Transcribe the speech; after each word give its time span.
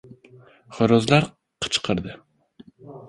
Xo‘rozlar 0.77 1.27
qichkirdi. 1.67 2.17